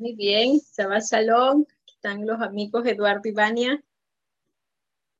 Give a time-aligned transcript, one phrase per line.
[0.00, 1.66] Muy bien, Shabbat Shalom.
[1.86, 3.84] Están los amigos Eduardo y Vania.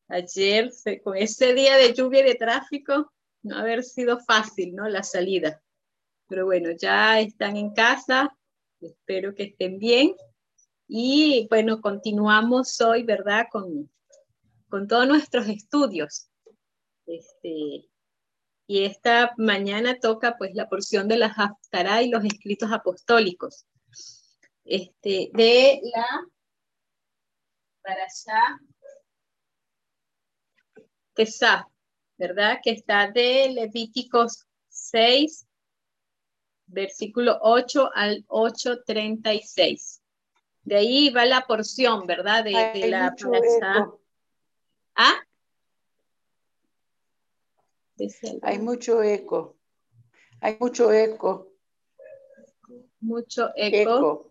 [0.08, 0.70] Ayer,
[1.04, 3.12] con ese día de lluvia y de tráfico,
[3.42, 4.88] no haber sido fácil, ¿no?
[4.88, 5.62] La salida.
[6.28, 8.34] Pero bueno, ya están en casa.
[8.80, 10.14] Espero que estén bien.
[10.88, 13.48] Y bueno, continuamos hoy, ¿verdad?
[13.52, 13.90] Con,
[14.70, 16.30] con todos nuestros estudios.
[17.04, 17.86] Este,
[18.66, 23.66] y esta mañana toca pues la porción de la Haftarah y los escritos apostólicos.
[24.64, 26.06] Este, de la
[27.82, 28.60] para allá
[31.14, 31.68] Tesá,
[32.16, 32.60] ¿verdad?
[32.62, 35.46] Que está de Levíticos 6,
[36.66, 40.00] versículo 8 al 8.36.
[40.62, 42.44] De ahí va la porción, ¿verdad?
[42.44, 43.92] De, de la para
[44.94, 45.24] ¿Ah?
[48.42, 49.56] Hay mucho eco.
[50.40, 51.52] Hay mucho eco.
[53.00, 54.29] Mucho eco.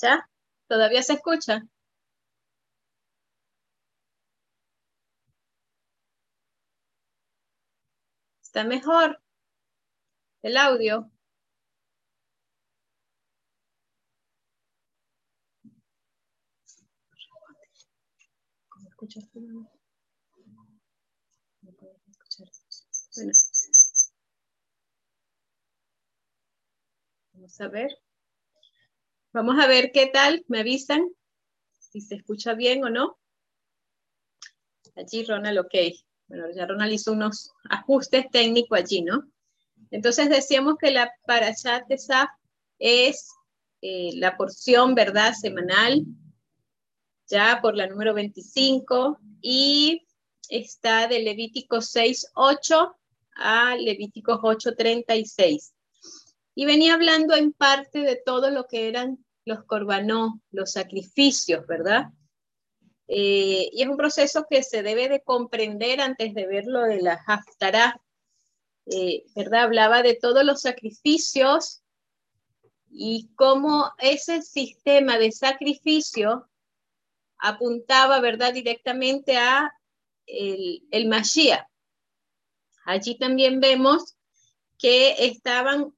[0.00, 0.28] ¿Ya?
[0.68, 1.62] ¿Todavía se escucha?
[8.42, 9.18] ¿Está mejor
[10.42, 11.10] el audio?
[23.14, 23.32] Bueno.
[27.32, 28.01] Vamos a ver.
[29.32, 31.08] Vamos a ver qué tal, me avisan
[31.78, 33.18] si se escucha bien o no.
[34.94, 35.74] Allí Ronald, ok.
[36.28, 39.30] Bueno, ya Ronald hizo unos ajustes técnicos allí, ¿no?
[39.90, 42.28] Entonces decíamos que la Parashat de Saf
[42.78, 43.30] es
[43.80, 46.04] eh, la porción, ¿verdad?, semanal
[47.26, 50.06] ya por la número 25 y
[50.50, 52.94] está de Levítico 6.8
[53.36, 55.72] a Levítico 8.36.
[56.54, 62.06] Y venía hablando en parte de todo lo que eran los corbanó, los sacrificios, ¿verdad?
[63.08, 67.02] Eh, y es un proceso que se debe de comprender antes de ver lo de
[67.02, 68.00] la Haftarah,
[68.86, 69.64] eh, ¿verdad?
[69.64, 71.82] Hablaba de todos los sacrificios
[72.90, 76.48] y cómo ese sistema de sacrificio
[77.38, 79.72] apuntaba, ¿verdad?, directamente a
[80.26, 81.66] el, el Mashiach.
[82.84, 84.16] Allí también vemos
[84.78, 85.94] que estaban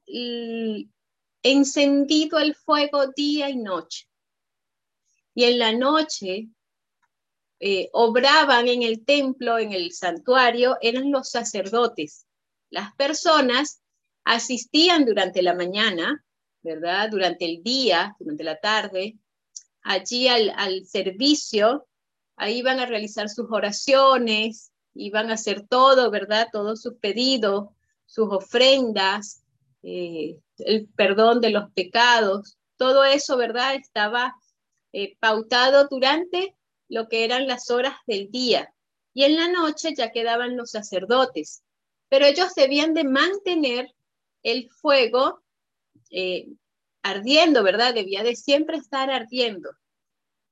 [1.44, 4.08] encendido el fuego día y noche.
[5.34, 6.48] Y en la noche
[7.60, 12.26] eh, obraban en el templo, en el santuario, eran los sacerdotes.
[12.70, 13.82] Las personas
[14.24, 16.24] asistían durante la mañana,
[16.62, 17.10] ¿verdad?
[17.10, 19.18] Durante el día, durante la tarde,
[19.82, 21.86] allí al, servicio,
[22.36, 26.48] ahí iban a realizar sus oraciones, iban a hacer todo, ¿verdad?
[26.50, 27.68] Todos sus pedidos,
[28.06, 29.44] sus ofrendas,
[29.82, 33.74] eh, el perdón de los pecados, todo eso, ¿verdad?
[33.74, 34.34] Estaba
[34.92, 36.56] eh, pautado durante
[36.88, 38.72] lo que eran las horas del día.
[39.12, 41.62] Y en la noche ya quedaban los sacerdotes,
[42.08, 43.94] pero ellos debían de mantener
[44.42, 45.42] el fuego
[46.10, 46.48] eh,
[47.02, 47.94] ardiendo, ¿verdad?
[47.94, 49.70] Debía de siempre estar ardiendo.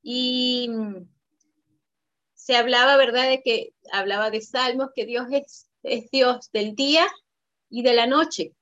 [0.03, 1.09] Y mm,
[2.35, 3.29] se hablaba, ¿verdad?
[3.29, 7.07] De que hablaba de salmos, que Dios es, es Dios del día
[7.71, 8.55] y de la noche.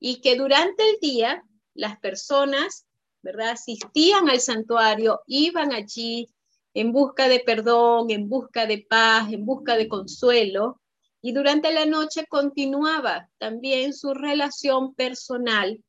[0.00, 1.42] Y que durante el día
[1.74, 2.86] las personas,
[3.22, 3.50] ¿verdad?
[3.50, 6.28] Asistían al santuario, iban allí
[6.74, 10.80] en busca de perdón, en busca de paz, en busca de consuelo.
[11.20, 15.82] Y durante la noche continuaba también su relación personal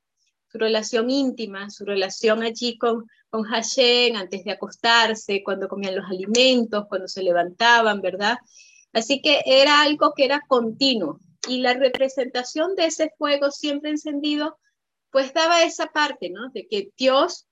[0.51, 6.09] su relación íntima, su relación allí con, con Hashem antes de acostarse, cuando comían los
[6.09, 8.37] alimentos, cuando se levantaban, ¿verdad?
[8.91, 14.59] Así que era algo que era continuo y la representación de ese fuego siempre encendido,
[15.11, 16.49] pues daba esa parte, ¿no?
[16.49, 17.47] De que Dios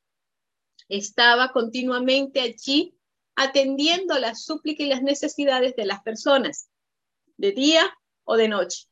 [0.89, 2.95] estaba continuamente allí
[3.35, 6.69] atendiendo las súplicas y las necesidades de las personas,
[7.37, 8.87] de día o de noche.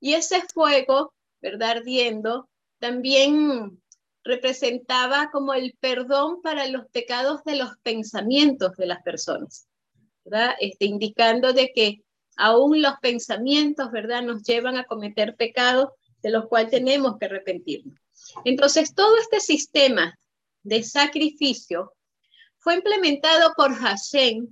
[0.00, 1.78] Y ese fuego, ¿verdad?
[1.78, 3.80] Ardiendo, también
[4.22, 9.66] representaba como el perdón para los pecados de los pensamientos de las personas,
[10.24, 10.54] ¿verdad?
[10.60, 12.02] Este, indicando de que
[12.36, 15.90] aún los pensamientos, ¿verdad?, nos llevan a cometer pecados
[16.22, 17.98] de los cuales tenemos que arrepentirnos.
[18.44, 20.18] Entonces, todo este sistema
[20.62, 21.92] de sacrificio
[22.58, 24.48] fue implementado por Hashem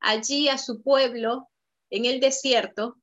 [0.00, 1.48] allí a su pueblo
[1.90, 2.96] en el desierto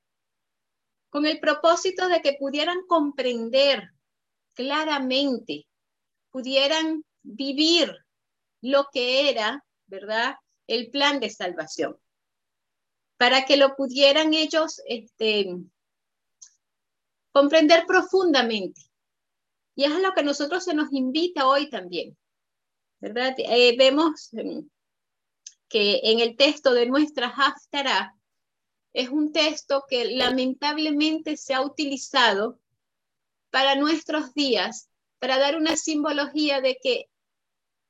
[1.09, 3.89] con el propósito de que pudieran comprender
[4.53, 5.67] claramente
[6.31, 7.95] pudieran vivir
[8.61, 10.35] lo que era, ¿verdad?
[10.67, 11.97] El plan de salvación.
[13.17, 15.55] Para que lo pudieran ellos este,
[17.31, 18.81] comprender profundamente.
[19.75, 22.17] Y es a lo que nosotros se nos invita hoy también,
[22.99, 23.33] ¿verdad?
[23.37, 24.69] Eh, vemos em,
[25.67, 28.15] que en el texto de nuestra Haftarah
[28.93, 32.59] es un texto que lamentablemente se ha utilizado
[33.49, 34.89] para nuestros días,
[35.19, 37.09] para dar una simbología de que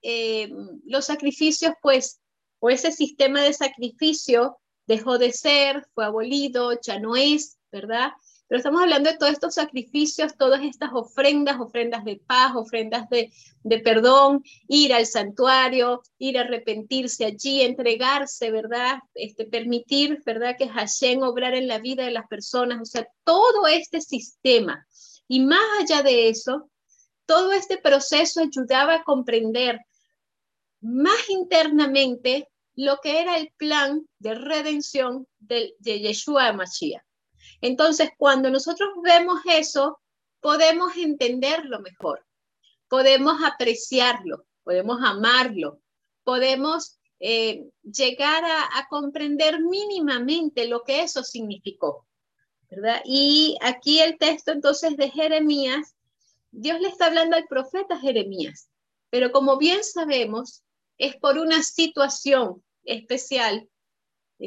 [0.01, 0.49] eh,
[0.85, 2.21] los sacrificios, pues,
[2.59, 4.57] o ese sistema de sacrificio
[4.87, 8.11] dejó de ser, fue abolido, ya no es, ¿verdad?
[8.47, 13.31] Pero estamos hablando de todos estos sacrificios, todas estas ofrendas, ofrendas de paz, ofrendas de,
[13.63, 18.99] de perdón, ir al santuario, ir a arrepentirse allí, entregarse, ¿verdad?
[19.15, 20.55] Este, permitir, ¿verdad?
[20.57, 24.85] Que Hashem obrar en la vida de las personas, o sea, todo este sistema.
[25.27, 26.69] Y más allá de eso,
[27.25, 29.79] todo este proceso ayudaba a comprender
[30.81, 37.03] más internamente lo que era el plan de redención de, de Yeshua Mashiach.
[37.61, 39.99] Entonces, cuando nosotros vemos eso,
[40.41, 42.25] podemos entenderlo mejor,
[42.89, 45.79] podemos apreciarlo, podemos amarlo,
[46.23, 52.05] podemos eh, llegar a, comprender mínimamente lo que eso significó.
[52.69, 53.01] ¿verdad?
[53.05, 55.95] Y aquí el texto entonces de Jeremías,
[56.51, 58.67] Dios le está hablando al profeta Jeremías,
[59.09, 60.62] pero como bien sabemos,
[60.97, 63.67] es por una situación especial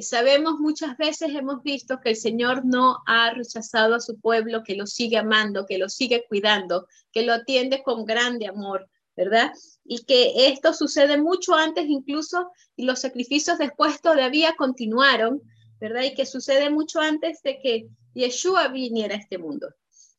[0.02, 4.76] sabemos muchas veces, hemos visto que el Señor no ha rechazado a su pueblo, que
[4.76, 9.52] lo sigue amando, que lo sigue cuidando, que lo atiende con grande amor, ¿verdad?
[9.84, 15.40] Y que esto sucede mucho antes incluso y los sacrificios después todavía continuaron,
[15.80, 16.02] ¿verdad?
[16.02, 19.68] Y que sucede mucho antes de que Yeshua viniera a este mundo.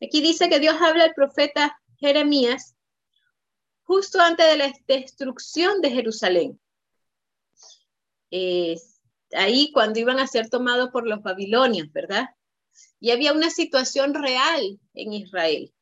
[0.02, 2.76] Aquí dice que Dios habla al profeta Jeremías
[3.88, 6.60] justo antes de la destrucción de Jerusalén.
[8.30, 8.76] Eh,
[9.32, 12.28] ahí cuando iban a ser tomados por los babilonios, ¿verdad?
[13.00, 15.74] Y había una situación real en Israel.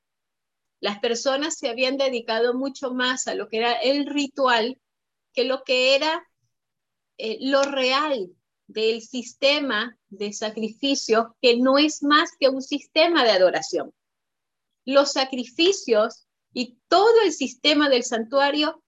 [0.79, 4.79] Las personas se habían dedicado mucho más a lo que era el ritual
[5.33, 6.23] que lo que era
[7.17, 8.29] eh, lo real
[8.67, 13.93] del sistema de sacrificio, que no es más que un sistema de adoración.
[14.85, 16.24] Los sacrificios
[16.55, 18.81] y todo el sistema del santuario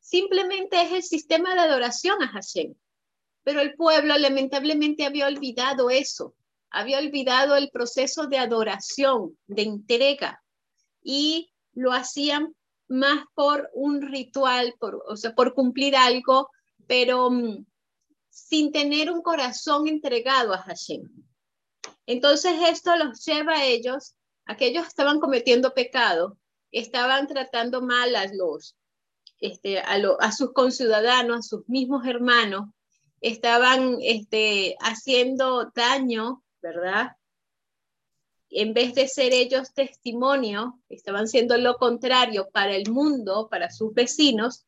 [0.00, 2.74] simplemente es el sistema de adoración a Hashem.
[3.44, 6.34] Pero el pueblo lamentablemente había olvidado eso,
[6.70, 10.42] había olvidado el proceso de adoración, de entrega,
[11.00, 12.52] y lo hacían
[12.88, 16.50] más por un ritual, por, o sea, por cumplir algo,
[16.88, 17.64] pero mm,
[18.28, 21.02] sin tener un corazón entregado a Hashem.
[22.06, 24.16] Entonces esto los lleva a ellos,
[24.46, 26.36] a que ellos estaban cometiendo pecado,
[26.72, 28.76] estaban tratando mal a los,
[29.40, 32.70] este, a, sus conciudadanos, a sus mismos hermanos,
[33.20, 37.12] estaban este, haciendo daño, ¿verdad?
[38.50, 43.92] En vez de ser ellos testimonio, estaban siendo lo contrario para el mundo, para sus
[43.92, 44.64] vecinos,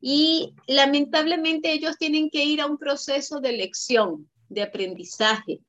[0.00, 5.60] y lamentablemente ellos tienen que ir a un proceso de lección, de aprendizaje,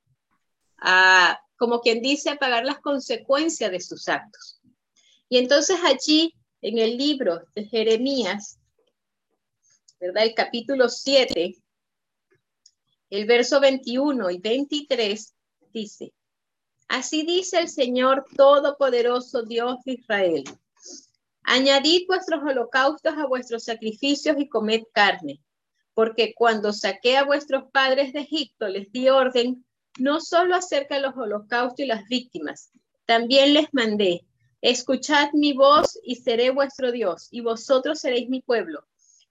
[0.78, 4.59] a, como quien dice, a pagar las consecuencias de sus actos.
[5.30, 8.60] Y entonces allí, en el libro de Jeremías,
[10.00, 10.26] ¿verdad?
[10.26, 11.56] El capítulo 7,
[13.12, 15.36] el verso 21 y 23
[15.72, 16.14] dice,
[16.88, 20.44] Así dice el Señor Todopoderoso Dios de Israel.
[21.44, 25.40] Añadid vuestros holocaustos a vuestros sacrificios y comed carne,
[25.94, 29.64] porque cuando saqué a vuestros padres de Egipto les di orden
[30.00, 32.72] no solo acerca los holocaustos y las víctimas,
[33.06, 34.26] también les mandé,
[34.62, 38.86] escuchad mi voz y seré vuestro Dios, y vosotros seréis mi pueblo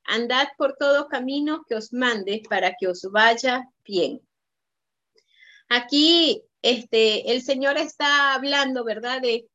[0.08, 4.20] andad por todo camino que os mande para que os vaya bien.
[5.68, 9.20] Aquí este, el Señor está hablando, ¿verdad?
[9.20, 9.49] De,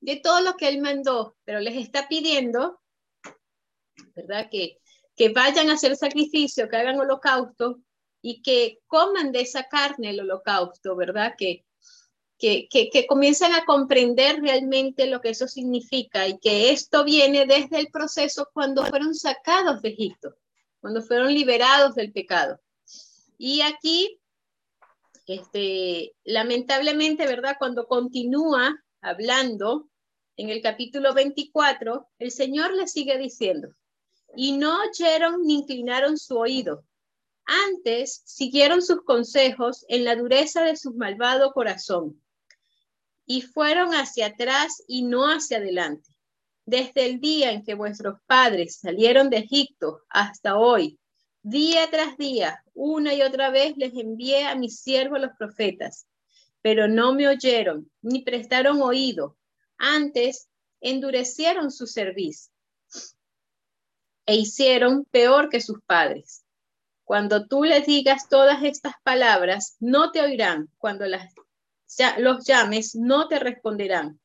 [0.00, 2.80] de todo lo que Él mandó, pero les está pidiendo,
[4.14, 4.48] ¿verdad?
[4.50, 4.80] Que,
[5.14, 7.80] que vayan a hacer sacrificio, que hagan holocausto
[8.22, 11.34] y que coman de esa carne el holocausto, ¿verdad?
[11.36, 11.65] Que,
[12.38, 17.78] que, que, comienzan a comprender realmente lo que eso significa y que esto viene desde
[17.78, 20.36] el proceso cuando fueron sacados de Egipto,
[20.80, 22.60] cuando fueron liberados del pecado.
[23.38, 24.20] Y aquí,
[25.26, 27.56] este, lamentablemente, ¿verdad?
[27.58, 29.88] Cuando continúa hablando
[30.36, 33.68] en el capítulo 24, el Señor le sigue diciendo,
[34.34, 36.84] y no oyeron ni inclinaron su oído.
[37.46, 42.20] Antes siguieron sus consejos en la dureza de su malvado corazón
[43.26, 46.10] y fueron hacia atrás y no hacia adelante.
[46.64, 50.98] Desde el día en que vuestros padres salieron de Egipto hasta hoy,
[51.48, 56.04] Día tras día, una y otra vez les envié a mis siervos los profetas,
[56.60, 59.36] pero no me oyeron ni prestaron oído.
[59.78, 60.48] Antes
[60.80, 62.52] endurecieron su servicio
[64.26, 66.44] e hicieron peor que sus padres.
[67.04, 70.68] Cuando tú les digas todas estas palabras, no te oirán.
[70.78, 71.32] Cuando las,
[72.18, 74.20] los llames, no te responderán.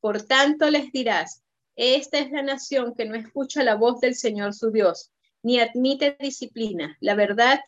[0.00, 1.42] Por tanto les dirás,
[1.76, 5.10] esta es la nación que no escucha la voz del Señor su Dios
[5.44, 6.96] ni admite disciplina.
[7.00, 7.60] La verdad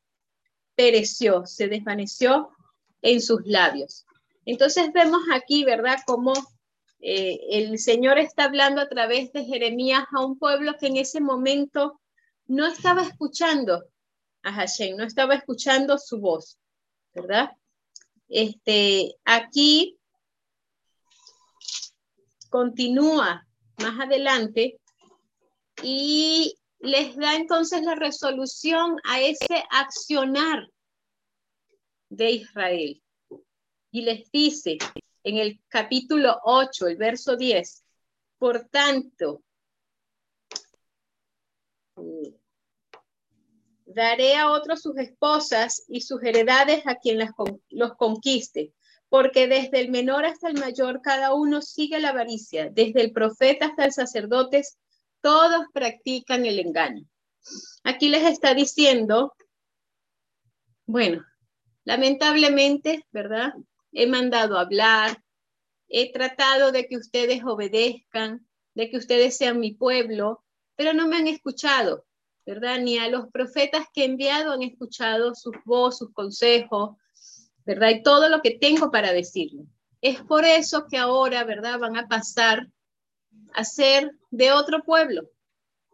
[0.75, 2.51] pereció, se desvaneció
[3.03, 4.07] en sus labios.
[4.45, 6.33] Entonces vemos aquí, ¿verdad?, cómo
[7.01, 11.21] eh, el Señor está hablando a través de Jeremías a un pueblo que en ese
[11.21, 12.01] momento
[12.47, 13.85] no estaba escuchando
[14.43, 16.59] a Hashem, no estaba escuchando su voz,
[17.15, 17.51] ¿verdad?
[18.29, 19.99] Este, aquí
[22.51, 23.47] continúa
[23.79, 24.81] más adelante
[25.83, 30.71] y les da entonces la resolución a ese accionar
[32.09, 33.03] de Israel.
[33.91, 34.79] Y les dice
[35.23, 37.85] en el capítulo 8, el verso 10,
[38.39, 39.43] por tanto,
[43.97, 47.31] daré a otros sus esposas y sus heredades a quien las,
[47.71, 48.75] los conquiste,
[49.09, 53.67] porque desde el menor hasta el mayor cada uno sigue la avaricia, desde el profeta
[53.67, 54.63] hasta el sacerdote
[55.23, 57.07] todos practican el engaño.
[57.85, 59.35] Aquí les está diciendo,
[60.85, 61.25] bueno,
[61.85, 63.55] lamentablemente, ¿verdad?
[63.93, 65.23] He mandado hablar,
[65.89, 71.17] he tratado de que ustedes obedezcan, de que ustedes sean mi pueblo, pero no me
[71.17, 72.06] han escuchado,
[72.47, 72.79] ¿verdad?
[72.79, 76.97] Ni a los profetas que he enviado han escuchado sus voz, sus consejos,
[77.65, 77.91] ¿verdad?
[77.91, 79.65] Y todo lo que tengo para decirle.
[80.01, 81.81] Es por eso que ahora, ¿verdad?
[81.81, 82.69] Van a pasar
[83.53, 85.29] a ser de otro pueblo.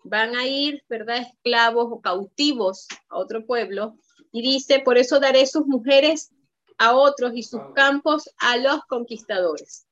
[0.04, 1.18] Van a ir, ¿verdad?
[1.18, 3.96] Esclavos o cautivos a otro pueblo.
[4.30, 6.32] Y dice, por eso daré sus mujeres
[6.76, 9.86] a otros y sus campos a los conquistadores.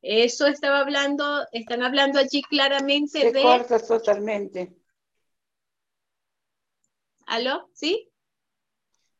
[0.00, 4.76] Eso estaba hablando, están hablando allí claramente Se corta totalmente.
[7.28, 7.68] ¿Aló?
[7.74, 8.10] ¿Sí?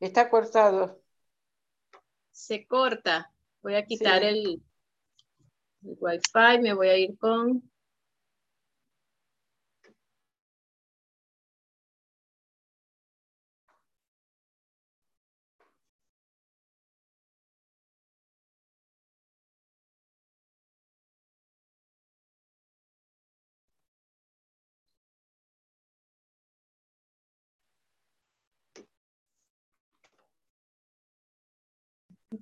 [0.01, 1.03] Está cortado.
[2.31, 3.31] Se corta.
[3.61, 4.63] Voy a quitar el,
[5.83, 7.71] el Wi-Fi, me voy a ir con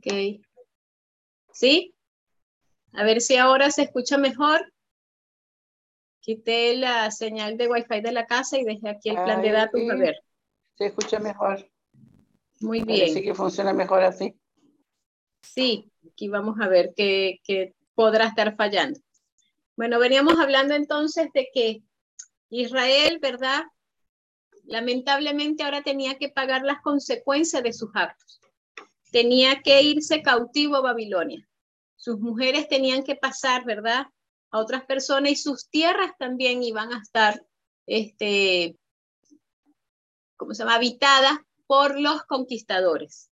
[0.07, 0.41] Ok.
[1.53, 1.95] ¿Sí?
[2.93, 4.73] A ver si ahora se escucha mejor.
[6.21, 9.81] Quité la señal de Wi-Fi de la casa y dejé aquí el plan de datos.
[9.91, 10.17] A ver.
[10.77, 11.69] Se escucha mejor.
[12.61, 13.13] Muy bien.
[13.13, 14.35] Sí que funciona mejor así.
[15.43, 19.01] Sí, aquí vamos a ver qué, qué podrá estar fallando.
[19.77, 21.83] Bueno, veníamos hablando entonces de que
[22.49, 23.65] Israel, ¿verdad?
[24.65, 28.41] Lamentablemente ahora tenía que pagar las consecuencias de sus actos.
[29.17, 31.47] Tenía que irse cautivo a Babilonia
[32.07, 34.07] sus mujeres tenían que pasar, ¿verdad?
[34.53, 37.45] A otras personas y sus tierras también iban a estar,
[37.87, 38.77] este,
[40.37, 40.77] ¿cómo se llama?
[40.77, 43.29] Habitadas por los conquistadores.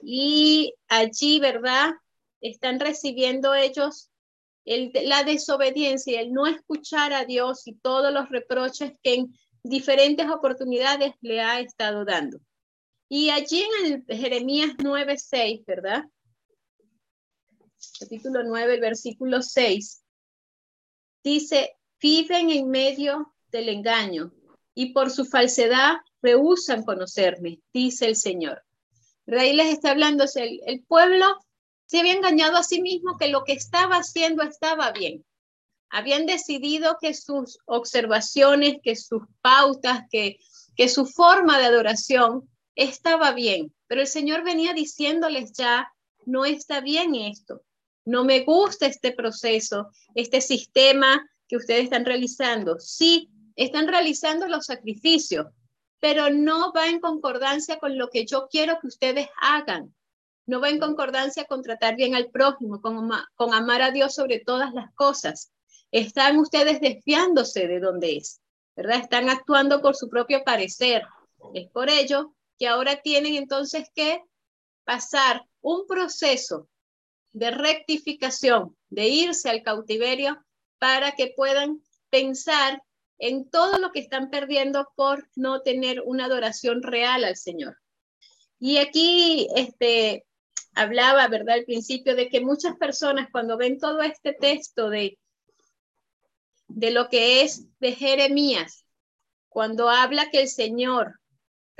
[0.00, 1.90] Y allí, ¿verdad?
[2.40, 4.10] Están recibiendo ellos
[4.64, 11.14] la desobediencia, el no escuchar a Dios y todos los reproches que en diferentes oportunidades
[11.20, 12.38] le ha estado dando.
[13.14, 16.04] Y allí en el Jeremías 9:6, ¿verdad?
[18.00, 20.02] capítulo 9, el versículo 6,
[21.22, 24.32] dice, viven en medio del engaño
[24.74, 28.64] y por su falsedad rehusan conocerme, dice el Señor.
[29.26, 31.26] Rey les está hablando, el, el pueblo
[31.84, 35.22] se había engañado a sí mismo que lo que estaba haciendo estaba bien.
[35.90, 40.38] Habían decidido que sus observaciones, que sus pautas, que,
[40.76, 43.74] que su forma de adoración estaba bien.
[43.86, 45.92] Pero el Señor venía diciéndoles ya,
[46.24, 47.62] no está bien esto
[48.04, 52.78] no me gusta este proceso, este sistema que ustedes están realizando.
[52.78, 55.46] Sí, están realizando los sacrificios,
[56.00, 59.94] pero no va en concordancia con lo que yo quiero que ustedes hagan.
[60.46, 64.74] No va en concordancia con tratar bien al prójimo, con, amar a Dios sobre todas
[64.74, 65.52] las cosas.
[65.92, 68.40] Están ustedes desviándose de donde es,
[68.74, 68.98] ¿verdad?
[68.98, 71.04] Están actuando por su propio parecer.
[71.54, 74.22] Es por ello que ahora tienen entonces que
[74.84, 76.68] pasar un proceso
[77.32, 80.40] de rectificación, de irse al cautiverio
[80.78, 82.80] para que puedan pensar
[83.18, 87.78] en todo lo que están perdiendo por no tener una adoración real al Señor.
[88.60, 90.24] Y aquí este,
[90.72, 95.18] hablaba, ¿verdad?, al principio de que muchas personas cuando ven todo este texto de,
[96.68, 98.86] de lo que es de Jeremías,
[99.48, 101.18] cuando habla que el Señor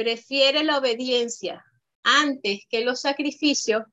[0.03, 1.65] prefiere la obediencia
[2.03, 3.85] antes que los sacrificios,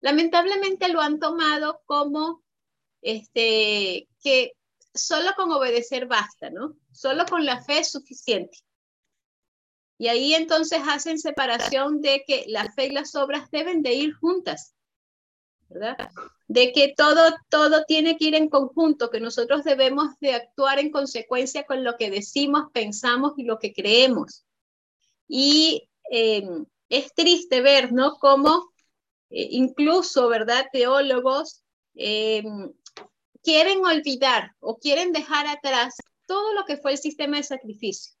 [0.00, 2.42] lamentablemente lo han tomado como
[3.02, 4.52] este, que
[4.94, 6.74] solo con obedecer basta, ¿no?
[6.90, 8.56] Solo con la fe es suficiente.
[9.98, 14.14] Y ahí entonces hacen separación de que la fe y las obras deben de ir
[14.14, 14.74] juntas,
[15.68, 15.98] ¿verdad?
[16.46, 20.90] De que todo, todo tiene que ir en conjunto, que nosotros debemos de actuar en
[20.90, 24.46] consecuencia con lo que decimos, pensamos y lo que creemos.
[25.28, 26.48] Y eh,
[26.88, 28.16] es triste ver, ¿no?
[28.16, 28.70] Cómo
[29.30, 30.66] eh, incluso, ¿verdad?
[30.72, 31.62] Teólogos
[31.94, 32.42] eh,
[33.42, 38.14] quieren olvidar o quieren dejar atrás todo lo que fue el sistema de sacrificio.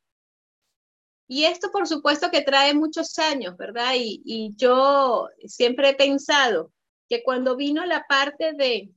[1.26, 3.94] Y esto, por supuesto, que trae muchos años, ¿verdad?
[3.96, 6.72] Y, y yo siempre he pensado
[7.08, 8.90] que cuando vino la parte de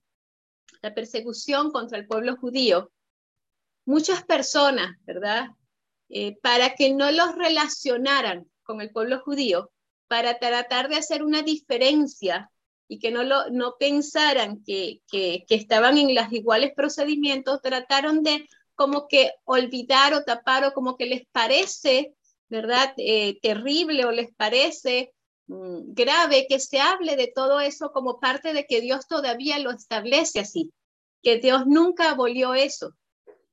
[0.81, 2.91] la persecución contra el pueblo judío,
[3.85, 5.49] muchas personas, ¿verdad?
[6.13, 9.71] Eh, para que no los relacionaran con el pueblo judío,
[10.09, 12.51] para tratar de hacer una diferencia
[12.89, 18.45] y que no, lo, no pensaran que, que, estaban en los iguales procedimientos, trataron de
[18.75, 22.13] como que olvidar o tapar o como que les parece,
[22.49, 22.93] ¿verdad?
[22.97, 25.13] Eh, terrible o les parece
[25.47, 29.71] mm, grave que se hable de todo eso como parte de que Dios todavía lo
[29.71, 30.73] establece así,
[31.23, 32.97] que Dios nunca abolió eso,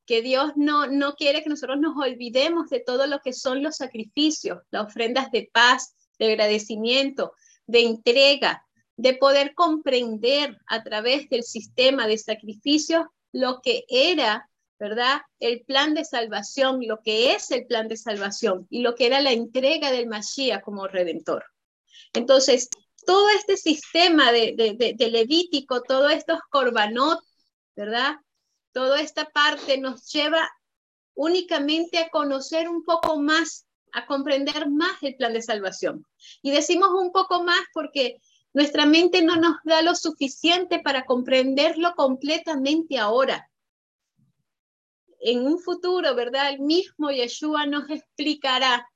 [0.08, 3.76] que Dios no, no quiere que nosotros nos olvidemos de todo lo que son los
[3.76, 7.34] sacrificios, las ofrendas de paz, de agradecimiento,
[7.66, 14.48] de entrega, de poder comprender a través del sistema de sacrificios lo que era,
[14.78, 15.20] ¿verdad?
[15.40, 19.20] El plan de salvación, lo que es el plan de salvación y lo que era
[19.20, 21.44] la entrega del Mashiach como redentor.
[22.14, 22.70] Entonces,
[23.04, 27.20] todo este sistema de, de, Levítico, todos estos corbanot,
[27.76, 28.16] ¿verdad?
[28.72, 30.48] Toda esta parte nos lleva
[31.14, 36.06] únicamente a conocer un poco más, a comprender más el plan de salvación.
[36.42, 38.20] Y decimos un poco más porque
[38.52, 43.50] nuestra mente no nos da lo suficiente para comprenderlo completamente ahora.
[45.20, 46.50] En un futuro, ¿verdad?
[46.50, 48.88] El mismo Yeshua nos explicará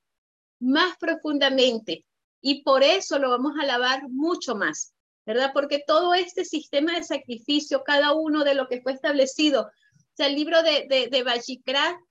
[0.59, 2.05] más profundamente
[2.41, 4.93] y por eso lo vamos a alabar mucho más,
[5.25, 5.51] ¿verdad?
[5.53, 10.27] Porque todo este sistema de sacrificio, cada uno de lo que fue establecido, o sea,
[10.27, 11.23] el libro de, de, de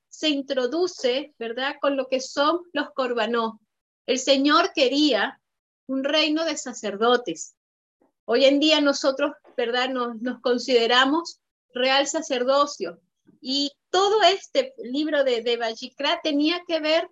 [0.08, 1.76] se introduce, ¿verdad?
[1.80, 3.60] Con lo que son los corbanó.
[4.06, 5.40] El Señor quería
[5.86, 7.54] un reino de sacerdotes.
[8.24, 9.88] Hoy en día nosotros, ¿verdad?
[9.88, 11.40] Nos, nos consideramos
[11.72, 13.00] real sacerdocio.
[13.40, 15.58] Y todo este libro de, de
[16.22, 17.08] tenía que ver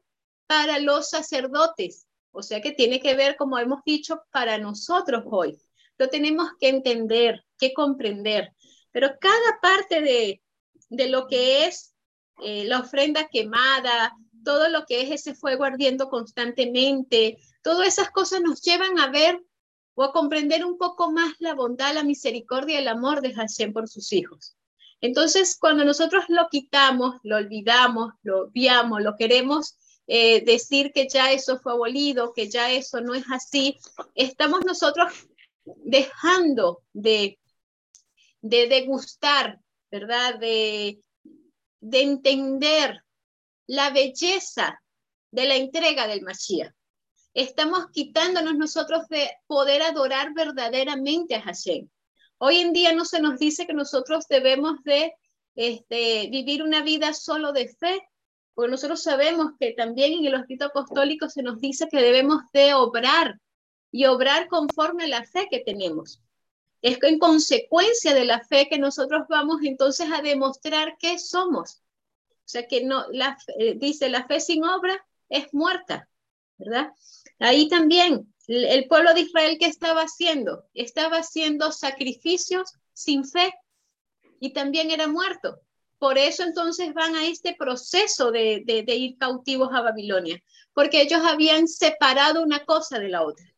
[0.46, 5.60] para los sacerdotes, o sea que tiene que ver, como hemos dicho, para nosotros hoy.
[6.00, 8.54] Lo tenemos que entender, que comprender.
[8.90, 10.42] Pero cada parte de,
[10.88, 11.94] de lo que es
[12.42, 18.40] eh, la ofrenda quemada, todo lo que es ese fuego ardiendo constantemente, todas esas cosas
[18.40, 19.44] nos llevan a ver
[19.92, 23.74] o a comprender un poco más la bondad, la misericordia y el amor de Hashem
[23.74, 24.56] por sus hijos.
[25.02, 31.30] Entonces, cuando nosotros lo quitamos, lo olvidamos, lo obviamos, lo queremos eh, decir que ya
[31.30, 33.78] eso fue abolido, que ya eso no es así,
[34.14, 35.12] estamos nosotros
[35.78, 37.38] dejando de,
[38.40, 40.38] de degustar, ¿verdad?
[40.38, 41.00] De,
[41.80, 43.02] de entender
[43.66, 44.80] la belleza
[45.30, 46.72] de la entrega del Mashiach.
[47.34, 51.88] Estamos quitándonos nosotros de poder adorar verdaderamente a Hashem.
[52.38, 55.14] Hoy en día no se nos dice que nosotros debemos de
[55.54, 58.00] este, vivir una vida solo de fe,
[58.54, 62.74] porque nosotros sabemos que también en el hospital apostólico se nos dice que debemos de
[62.74, 63.38] obrar
[63.92, 66.20] y obrar conforme a la fe que tenemos.
[66.82, 71.82] Es en consecuencia de la fe que nosotros vamos entonces a demostrar que somos.
[72.28, 76.08] O sea que no, la, eh, dice, la fe sin obra es muerta,
[76.56, 76.92] ¿verdad?
[77.38, 80.64] Ahí también, el pueblo de Israel, ¿qué estaba haciendo?
[80.74, 83.52] Estaba haciendo sacrificios sin fe
[84.40, 85.60] y también era muerto.
[85.98, 91.20] Por eso entonces van a este proceso de, de ir cautivos a Babilonia, porque ellos
[91.22, 93.49] habían separado una cosa de la otra.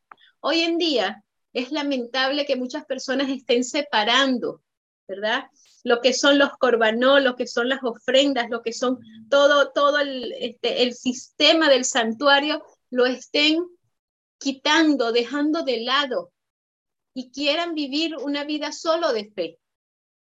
[0.44, 4.62] Hoy en día es lamentable que muchas personas estén separando,
[5.08, 5.44] ¿verdad?
[5.84, 9.98] lo que son los corbanó, lo que son las ofrendas, lo que son todo, todo
[9.98, 13.66] el, este, el sistema del santuario, lo estén
[14.38, 16.32] quitando, dejando de lado
[17.14, 19.58] y quieran vivir una vida solo de fe.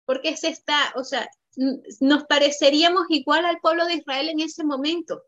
[0.06, 1.30] Porque se está, o sea,
[2.00, 5.24] nos pareceríamos igual al pueblo de Israel en ese momento.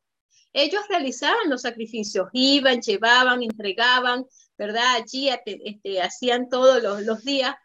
[0.52, 4.26] Ellos realizaban los sacrificios, iban, llevaban, entregaban,
[4.58, 4.96] ¿verdad?
[4.96, 7.56] Allí este, hacían todos los, días,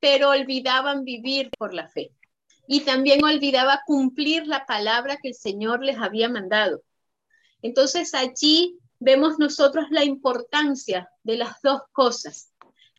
[0.00, 2.12] pero olvidaban vivir por la fe.
[2.68, 6.82] Y también olvidaba cumplir la palabra que el Señor les había mandado.
[7.62, 12.52] Entonces allí vemos nosotros la importancia de las dos cosas,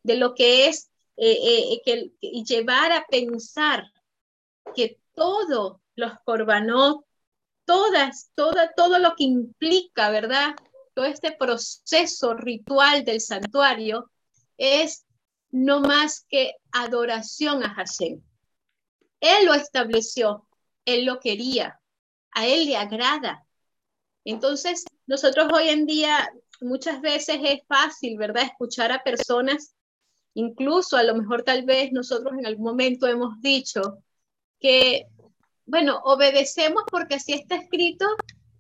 [0.04, 2.12] de lo que es eh, eh, que,
[2.44, 3.92] llevar a pensar
[4.76, 7.06] que todos los corbanot,
[7.66, 10.56] todas, toda, todo lo que implica, ¿verdad?
[10.98, 14.10] Todo este proceso ritual del santuario
[14.58, 15.06] es
[15.52, 18.20] no más que adoración a Hashem.
[19.20, 20.48] Él lo estableció,
[20.86, 21.80] él lo quería,
[22.32, 23.46] a él le agrada.
[24.26, 26.32] Entonces, nosotros hoy en día
[26.62, 28.46] muchas veces es fácil, ¿verdad?
[28.46, 29.76] Escuchar a personas,
[30.34, 34.00] incluso a lo mejor tal vez nosotros en algún momento hemos dicho
[34.60, 35.06] que,
[35.64, 38.08] bueno, obedecemos porque así está escrito,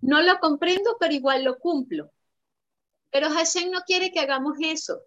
[0.02, 2.12] no lo comprendo, pero igual lo cumplo.
[3.12, 5.00] Pero Hashem no quiere que hagamos eso.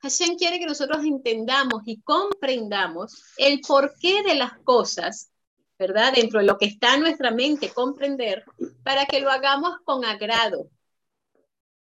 [0.00, 5.30] Hashem quiere que nosotros entendamos y comprendamos el porqué de las cosas
[5.78, 6.12] ¿verdad?
[6.14, 8.44] Dentro de lo que está en nuestra mente, comprender,
[8.82, 10.70] para que lo hagamos con agrado,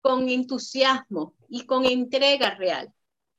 [0.01, 2.93] con entusiasmo y con entrega real.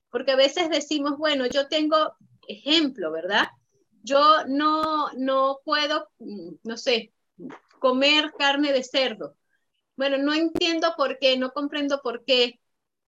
[0.10, 2.16] Porque a veces decimos, bueno, yo tengo
[2.48, 3.48] ejemplo, ¿verdad?
[4.04, 7.14] Yo no, no puedo, no sé,
[7.80, 9.36] comer carne de cerdo.
[9.96, 12.60] Bueno, no entiendo por qué, no comprendo por qué,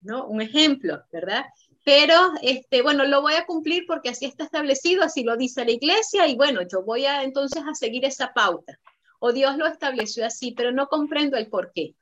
[0.01, 0.27] ¿no?
[0.27, 1.45] Un ejemplo, ¿verdad?
[1.85, 5.71] pero este, bueno, lo voy a cumplir porque así está establecido, así lo dice la
[5.71, 8.79] iglesia y bueno, yo voy a entonces a seguir esa pauta.
[9.19, 11.95] O Dios lo estableció así, pero no comprendo el por qué,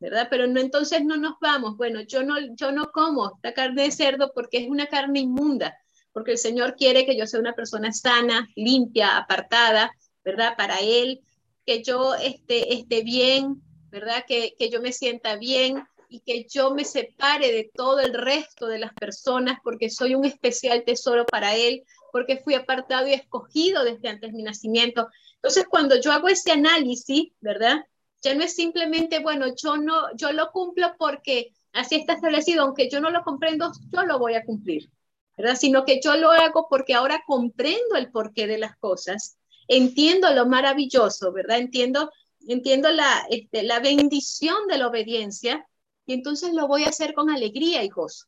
[0.00, 0.28] ¿verdad?
[0.30, 1.76] Pero no, entonces no nos vamos.
[1.76, 5.76] Bueno, yo no, yo no como esta carne de cerdo porque es una carne inmunda,
[6.12, 9.92] porque el Señor quiere que yo sea una persona sana, limpia, apartada,
[10.24, 10.56] ¿verdad?
[10.56, 11.20] Para Él,
[11.66, 13.62] que yo esté, esté bien,
[14.00, 14.24] ¿verdad?
[14.28, 18.66] Que, que yo me sienta bien, y que yo me separe de todo el resto
[18.66, 23.84] de las personas porque soy un especial tesoro para Él, porque fui apartado y escogido
[23.84, 25.08] desde antes de mi nacimiento.
[25.36, 27.84] Entonces, cuando yo hago ese análisis, ¿verdad?
[28.22, 32.88] Ya no es simplemente, bueno, yo no, yo lo cumplo porque así está establecido, aunque
[32.88, 34.90] yo no lo comprendo, yo lo voy a cumplir,
[35.36, 35.56] ¿verdad?
[35.56, 40.46] Sino que yo lo hago porque ahora comprendo el porqué de las cosas, entiendo lo
[40.46, 41.58] maravilloso, ¿verdad?
[41.58, 42.10] Entiendo,
[42.52, 45.66] entiendo la, este, la bendición de la obediencia
[46.06, 48.26] y entonces lo voy a hacer con alegría y gozo.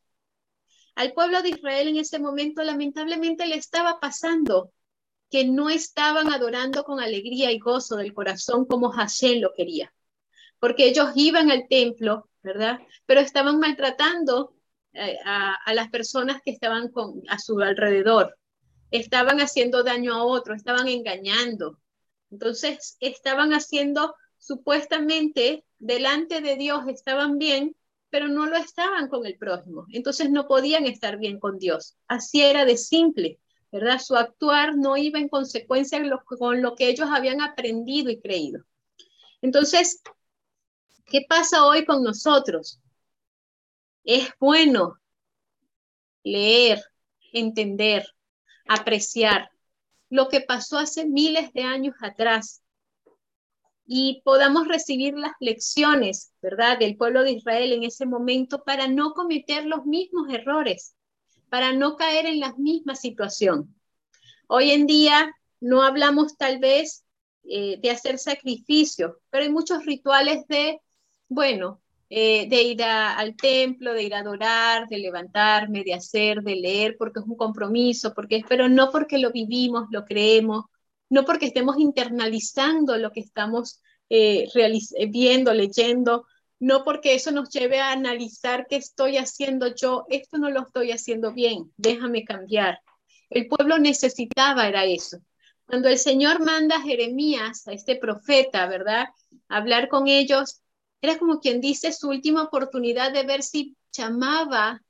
[0.95, 4.73] Al pueblo de Israel en ese momento lamentablemente le estaba pasando
[5.31, 9.93] que no estaban adorando con alegría y gozo del corazón como Hashem lo quería,
[10.59, 12.81] porque ellos iban al templo, ¿verdad?
[13.07, 14.55] Pero estaban maltratando
[14.93, 18.37] eh, a, a, las personas que estaban con, a su alrededor,
[18.91, 21.79] estaban haciendo daño a otros, estaban engañando.
[22.31, 27.77] Entonces, estaban haciendo supuestamente delante de Dios estaban bien,
[28.11, 29.87] pero no lo estaban con el prójimo.
[29.93, 31.97] Entonces no podían estar bien con Dios.
[32.07, 33.39] Así era de simple,
[33.71, 34.01] ¿verdad?
[34.01, 36.01] Su actuar no iba en consecuencia
[36.39, 38.65] con lo que ellos habían aprendido y creído.
[39.43, 40.03] Entonces,
[41.07, 42.81] ¿qué pasa hoy con nosotros?
[44.05, 44.99] Es bueno
[46.23, 46.83] leer,
[47.33, 48.07] entender,
[48.67, 49.51] apreciar
[50.11, 52.63] lo que pasó hace miles de años atrás
[53.87, 59.13] y podamos recibir las lecciones, ¿verdad?, del pueblo de Israel en ese momento para no
[59.15, 60.95] cometer los mismos errores,
[61.49, 63.75] para no caer en la misma situación.
[64.47, 67.05] Hoy en día no hablamos tal vez
[67.45, 70.81] eh, de hacer sacrificios, pero hay muchos rituales de,
[71.29, 76.57] bueno, eh, de ir al templo, de ir a adorar, de levantarme, de hacer, de
[76.57, 80.65] leer, porque es un compromiso, porque, pero no porque lo vivimos, lo creemos,
[81.11, 86.27] no porque estemos internalizando lo que estamos eh, eh, viendo, leyendo,
[86.61, 90.93] no porque eso nos lleve a analizar qué estoy haciendo yo, esto no lo estoy
[90.93, 92.81] haciendo bien, déjame cambiar.
[93.31, 95.19] El pueblo necesitaba, era eso.
[95.67, 99.09] Cuando el Señor manda a Jeremías, a este profeta, ¿verdad?
[99.49, 100.63] hablar con ellos,
[101.01, 104.83] era como quien dice su última oportunidad de ver si llamaba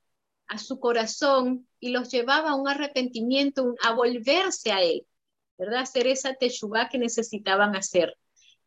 [0.47, 5.05] a su corazón y los llevaba a un arrepentimiento, a volverse a Él.
[5.59, 5.81] ¿verdad?
[5.81, 8.17] Hacer esa teshuva que necesitaban hacer.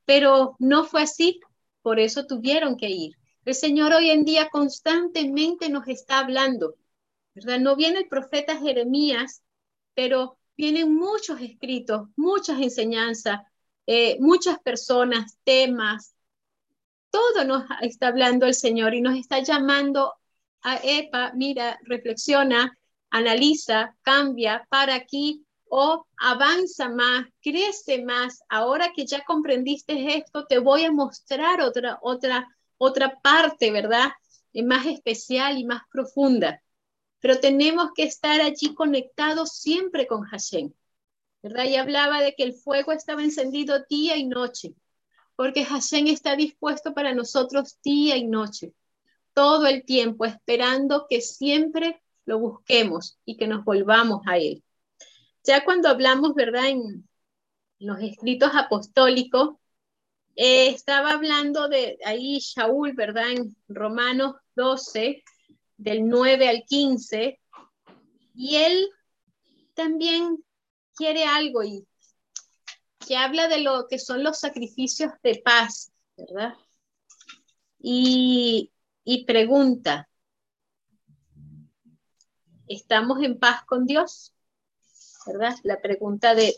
[0.05, 1.41] Pero no fue así,
[1.81, 3.17] por eso tuvieron que ir.
[3.45, 6.77] El Señor hoy en día constantemente nos está hablando,
[7.35, 7.59] ¿verdad?
[7.59, 9.43] No viene el profeta Jeremías,
[9.95, 13.41] pero vienen muchos escritos, muchas enseñanzas,
[13.87, 16.15] eh, muchas personas, temas,
[17.13, 20.15] todo nos está hablando el Señor y nos está llamando
[20.63, 22.77] a, epa, mira, reflexiona,
[23.11, 28.41] analiza, cambia, para aquí, o avanza más, crece más.
[28.49, 32.49] Ahora que ya comprendiste esto, te voy a mostrar otra, otra,
[32.79, 34.11] otra parte, ¿verdad?
[34.55, 36.63] Más especial y más profunda.
[37.21, 40.73] Pero tenemos que estar allí conectados siempre con Hashem,
[41.43, 41.65] ¿verdad?
[41.65, 44.75] Y hablaba de que el fuego estaba encendido día y noche,
[45.37, 48.73] porque Hashem está dispuesto para nosotros día y noche,
[49.35, 54.63] todo el tiempo, esperando que siempre lo busquemos y que nos volvamos a Él.
[55.45, 56.69] Ya cuando hablamos, ¿verdad?
[56.69, 57.09] En
[57.79, 59.57] los escritos apostólicos,
[60.37, 63.31] eh, estaba hablando de ahí Shaul, ¿verdad?
[63.31, 65.23] En Romanos 12,
[65.77, 67.41] del 9 al 15,
[68.35, 68.89] y él
[69.75, 70.43] también
[70.95, 71.87] quiere algo y
[73.13, 76.55] que habla de lo que son los sacrificios de paz, ¿verdad?
[77.79, 78.73] Y,
[79.27, 80.09] pregunta,
[82.67, 84.33] ¿estamos en paz con Dios?
[85.27, 85.55] ¿verdad?
[85.63, 86.55] La pregunta de,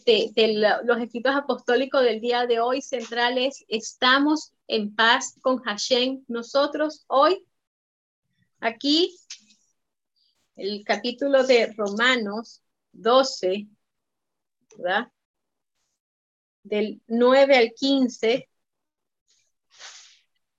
[0.85, 7.05] los escritos apostólicos del día de hoy central es, ¿estamos en paz con Hashem nosotros
[7.09, 7.45] hoy?
[8.61, 9.19] Aquí,
[10.55, 12.63] el capítulo de Romanos
[12.93, 13.67] 12,
[14.79, 15.09] ¿verdad?
[16.65, 18.49] Del 9 al 15,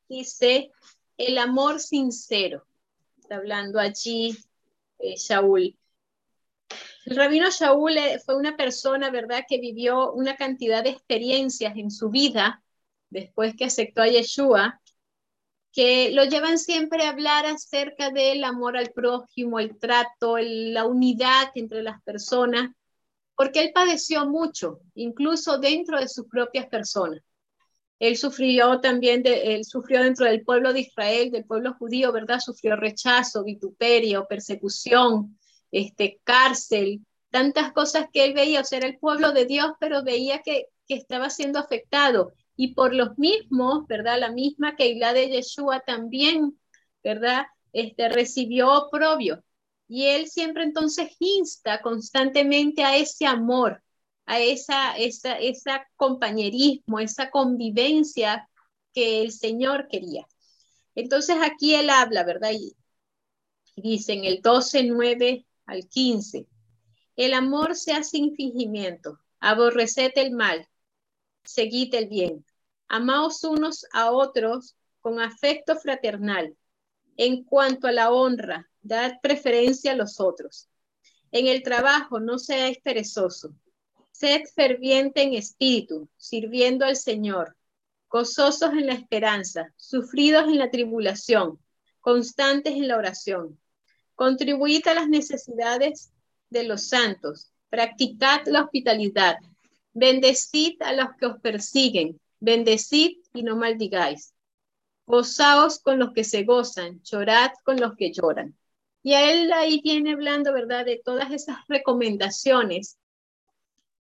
[0.07, 0.71] dice,
[1.17, 2.65] el amor sincero.
[3.19, 4.37] Está hablando allí
[4.99, 5.77] eh, Shaul.
[7.05, 11.91] El rabino Shaul eh, fue una persona, ¿verdad?, que vivió una cantidad de experiencias en
[11.91, 12.63] su vida
[13.09, 14.81] después que aceptó a Yeshua,
[15.71, 21.51] que lo llevan siempre a hablar acerca del amor al prójimo, el trato, la unidad
[21.55, 22.71] entre las personas,
[23.35, 27.21] porque él padeció mucho, incluso dentro de sus propias personas.
[27.99, 32.39] Él sufrió también, de, él sufrió dentro del pueblo de Israel, del pueblo judío, ¿verdad?
[32.39, 35.37] Sufrió rechazo, vituperio, persecución,
[35.71, 40.03] este, cárcel, tantas cosas que él veía, o sea, era el pueblo de Dios, pero
[40.03, 42.33] veía que, estaba siendo afectado.
[42.55, 44.19] Y por los mismos, ¿verdad?
[44.19, 46.59] La misma Keilah de Yeshua también,
[47.03, 47.45] ¿verdad?
[47.73, 49.43] Este, recibió oprobio.
[49.87, 53.83] Y él siempre entonces insta constantemente a ese amor,
[54.25, 58.49] a esa, esa, esa compañerismo, esa convivencia
[58.93, 60.27] que el Señor quería.
[60.95, 62.51] Entonces aquí él habla, ¿verdad?
[62.51, 62.75] Y
[63.75, 66.47] dice en el 12, 9 al 15.
[67.15, 70.67] El amor sea sin fingimiento, aborreced el mal,
[71.43, 72.45] seguid el bien.
[72.87, 76.55] Amaos unos a otros con afecto fraternal.
[77.17, 80.69] En cuanto a la honra, dad preferencia a los otros.
[81.31, 83.53] En el trabajo no seáis perezoso.
[84.11, 87.57] Sed ferviente en espíritu, sirviendo al Señor,
[88.07, 91.59] gozosos en la esperanza, sufridos en la tribulación,
[91.99, 93.59] constantes en la oración
[94.15, 96.11] Contribuid a las necesidades
[96.49, 97.51] de los santos.
[97.69, 99.35] Practicad la hospitalidad.
[99.93, 102.19] Bendecid a los que os persiguen.
[102.39, 104.33] Bendecid y no maldigáis.
[105.05, 107.01] Gozaos con los que se gozan.
[107.03, 108.55] Llorad con los que lloran.
[109.05, 112.97] Y él ahí viene hablando, ¿verdad?, de todas esas recomendaciones.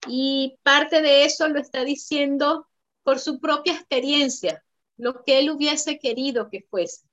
[0.06, 2.68] Y parte de eso lo está diciendo
[3.02, 4.62] por su propia experiencia,
[4.98, 7.08] lo que él hubiese querido que fuese.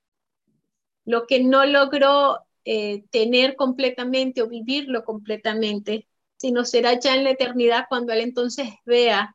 [1.06, 7.30] Lo que no logró eh, tener completamente o vivirlo completamente, sino será ya en la
[7.30, 9.34] eternidad cuando Él entonces vea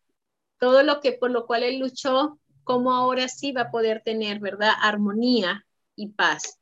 [0.59, 4.39] todo lo que por lo cual Él luchó, como ahora sí va a poder tener,
[4.39, 4.73] ¿verdad?
[4.79, 6.59] Armonía y paz.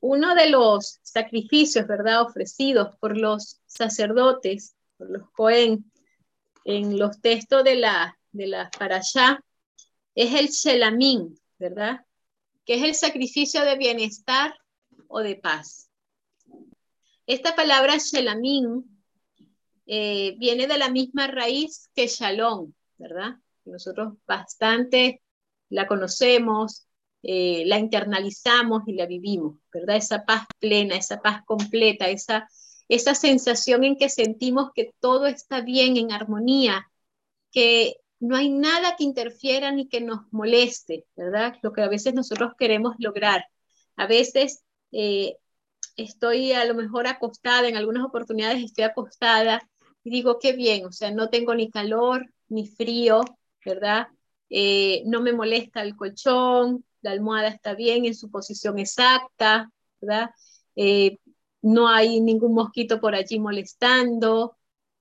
[0.00, 2.22] Uno de los sacrificios, ¿verdad?
[2.22, 5.90] Ofrecidos por los sacerdotes, por los Cohen,
[6.64, 8.70] en los textos de la, de la
[10.14, 12.04] es el Shelamín, ¿verdad?
[12.64, 14.54] Que es el sacrificio de bienestar
[15.08, 15.90] o de paz.
[17.26, 18.84] Esta palabra shelamín
[19.86, 23.36] eh, viene de la misma raíz que shalom, ¿verdad?
[23.64, 25.22] Nosotros bastante
[25.68, 26.88] la conocemos,
[27.22, 29.96] eh, la internalizamos y la vivimos, ¿verdad?
[29.96, 32.48] Esa paz plena, esa paz completa, esa,
[32.88, 36.90] esa sensación en que sentimos que todo está bien, en armonía,
[37.52, 41.56] que no hay nada que interfiera ni que nos moleste, ¿verdad?
[41.62, 43.44] Lo que a veces nosotros queremos lograr.
[43.96, 45.36] A veces eh,
[45.96, 49.60] estoy a lo mejor acostada, en algunas oportunidades estoy acostada
[50.04, 53.22] y digo, qué bien, o sea, no tengo ni calor ni frío,
[53.64, 54.08] ¿verdad?
[54.48, 60.30] Eh, no me molesta el colchón, la almohada está bien en su posición exacta, ¿verdad?
[60.76, 61.18] Eh,
[61.62, 64.56] no hay ningún mosquito por allí molestando.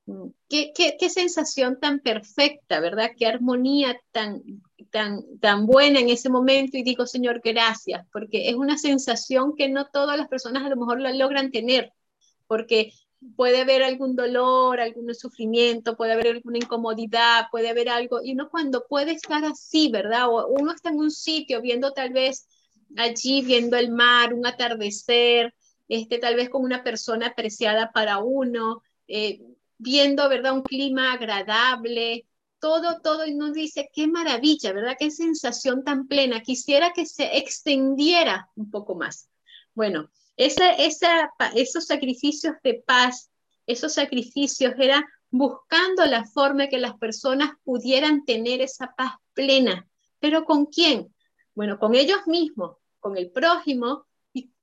[0.06, 3.12] Mm, ¿Qué, qué, sensación tan perfecta, ¿verdad?
[3.18, 4.42] Qué armonía tan,
[4.92, 9.70] tan, tan buena en ese momento y digo, Señor, gracias, porque es una sensación que
[9.70, 11.94] no todas las personas a lo mejor la logran tener,
[12.48, 12.92] porque
[13.36, 18.50] puede haber algún dolor, algún sufrimiento, puede haber alguna incomodidad, puede haber algo, y uno
[18.50, 20.30] cuando puede estar así, ¿verdad?
[20.30, 22.48] O uno está en un sitio viendo tal vez
[22.98, 25.54] allí, viendo el mar, un atardecer,
[25.88, 29.42] este, tal vez con una persona apreciada para uno, eh,
[29.78, 30.54] viendo, ¿verdad?
[30.54, 32.26] Un clima agradable,
[32.60, 34.96] todo, todo, y nos dice, qué maravilla, ¿verdad?
[35.00, 36.42] Qué sensación tan plena.
[36.42, 39.30] Quisiera que se extendiera un poco más.
[39.74, 43.30] Bueno, esos sacrificios de paz,
[43.68, 49.88] esos sacrificios eran buscando la forma que las personas pudieran tener esa paz plena.
[50.20, 51.14] ¿Pero con quién?
[51.54, 54.06] Bueno, con ellos mismos, con el prójimo,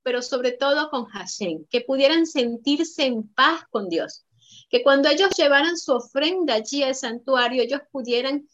[0.03, 4.25] pero sobre todo con Hashem, que pudieran sentirse en paz con Dios
[4.69, 8.47] que cuando ellos llevaran su ofrenda allí al santuario, ellos pudieran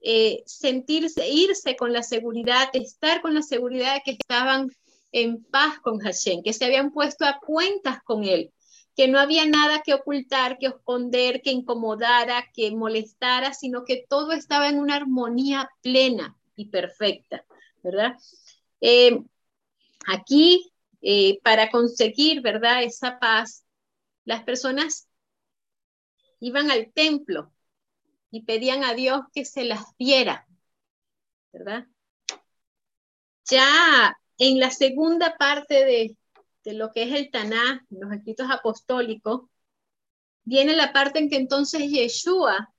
[0.00, 4.70] eh, sentirse, irse con la seguridad, estar con la seguridad de que estaban
[5.14, 8.52] en paz con Hashem, que se habían puesto a cuentas con él,
[8.96, 14.32] que no había nada que ocultar, que esconder, que incomodara, que molestara, sino que todo
[14.32, 17.44] estaba en una armonía plena y perfecta,
[17.84, 18.16] ¿verdad?
[18.80, 19.22] Eh,
[20.08, 22.82] aquí, eh, para conseguir, ¿verdad?
[22.82, 23.64] Esa paz,
[24.24, 25.08] las personas
[26.40, 27.52] iban al templo
[28.32, 30.48] y pedían a Dios que se las diera,
[31.52, 31.86] ¿verdad?
[33.44, 36.16] Ya en la segunda parte de,
[36.72, 39.42] lo que es el Taná, los escritos apostólicos,
[40.44, 42.72] viene la parte en que entonces Yeshua,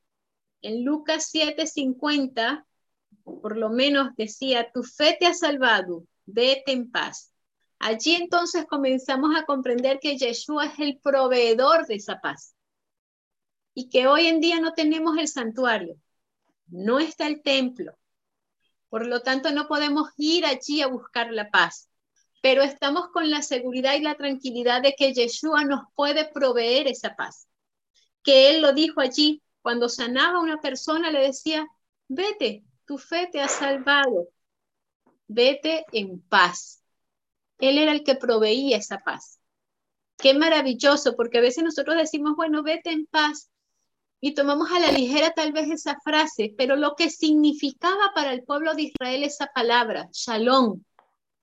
[0.61, 2.65] en Lucas 7:50,
[3.23, 7.31] por lo menos decía, tu fe te ha salvado, vete en paz.
[7.79, 12.55] Allí entonces comenzamos a comprender que Yeshua es el proveedor de esa paz
[13.73, 15.97] y que hoy en día no tenemos el santuario,
[16.67, 17.95] no está el templo.
[18.95, 21.89] Por lo tanto, no podemos ir allí a buscar la paz,
[22.41, 27.13] pero estamos con la seguridad y la tranquilidad de que Yeshua nos puede proveer esa
[27.13, 27.49] paz.
[28.23, 31.67] Que Él lo dijo allí, cuando sanaba a una persona, le decía,
[32.07, 34.29] vete, tu fe te ha salvado,
[35.27, 36.81] vete en paz.
[37.57, 39.41] Él era el que proveía esa paz.
[40.17, 43.51] Qué maravilloso, porque a veces nosotros decimos, bueno, vete en paz,
[44.21, 48.43] y tomamos a la ligera tal vez esa frase, pero lo que significaba para el
[48.43, 50.83] pueblo de Israel esa palabra, shalom,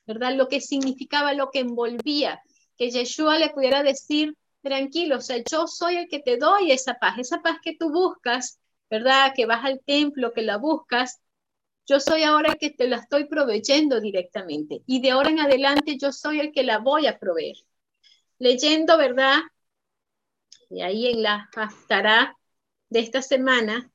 [0.06, 0.34] ¿verdad?
[0.34, 2.42] Lo que significaba, lo que envolvía,
[2.76, 6.94] que Yeshua le pudiera decir, tranquilo, o sea, yo soy el que te doy esa
[6.94, 8.58] paz, esa paz que tú buscas,
[8.90, 9.32] ¿verdad?
[9.34, 11.20] Que vas al templo, que la buscas,
[11.86, 15.96] yo soy ahora el que te la estoy proveyendo directamente y de ahora en adelante
[15.98, 17.56] yo soy el que la voy a proveer.
[18.38, 19.40] Leyendo, ¿verdad?
[20.70, 22.36] Y ahí en la Haftarah,
[22.92, 23.90] de esta semana,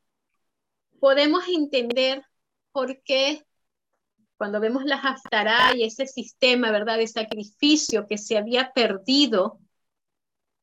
[0.99, 2.23] podemos entender
[2.71, 3.45] por qué
[4.37, 9.59] cuando vemos la Haftarah y ese sistema, ¿verdad?, de sacrificio que se había perdido,